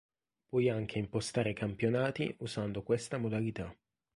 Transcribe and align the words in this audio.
Puoi 0.49 0.67
anche 0.67 0.97
impostare 0.97 1.53
campionati 1.53 2.35
usando 2.39 2.81
questa 2.81 3.19
modalità. 3.19 3.71